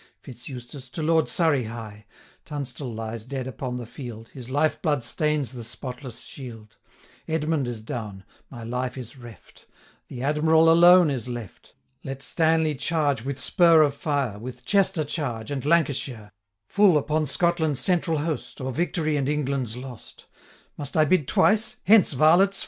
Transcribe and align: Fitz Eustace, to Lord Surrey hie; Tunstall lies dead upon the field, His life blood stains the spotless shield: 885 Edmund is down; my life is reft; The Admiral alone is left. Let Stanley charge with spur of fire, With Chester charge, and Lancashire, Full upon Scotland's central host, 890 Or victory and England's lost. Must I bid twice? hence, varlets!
Fitz 0.19 0.49
Eustace, 0.49 0.89
to 0.89 1.03
Lord 1.03 1.29
Surrey 1.29 1.65
hie; 1.65 2.07
Tunstall 2.43 2.91
lies 2.91 3.23
dead 3.23 3.45
upon 3.45 3.77
the 3.77 3.85
field, 3.85 4.29
His 4.29 4.49
life 4.49 4.81
blood 4.81 5.03
stains 5.03 5.51
the 5.51 5.63
spotless 5.63 6.21
shield: 6.21 6.75
885 7.27 7.33
Edmund 7.35 7.67
is 7.67 7.83
down; 7.83 8.23
my 8.49 8.63
life 8.63 8.97
is 8.97 9.15
reft; 9.15 9.67
The 10.07 10.23
Admiral 10.23 10.71
alone 10.71 11.11
is 11.11 11.29
left. 11.29 11.75
Let 12.03 12.23
Stanley 12.23 12.73
charge 12.73 13.21
with 13.23 13.39
spur 13.39 13.83
of 13.83 13.93
fire, 13.93 14.39
With 14.39 14.65
Chester 14.65 15.03
charge, 15.05 15.51
and 15.51 15.63
Lancashire, 15.65 16.31
Full 16.65 16.97
upon 16.97 17.27
Scotland's 17.27 17.79
central 17.79 18.17
host, 18.17 18.59
890 18.59 18.63
Or 18.65 18.71
victory 18.75 19.17
and 19.17 19.29
England's 19.29 19.77
lost. 19.77 20.25
Must 20.79 20.97
I 20.97 21.05
bid 21.05 21.27
twice? 21.27 21.75
hence, 21.83 22.13
varlets! 22.13 22.59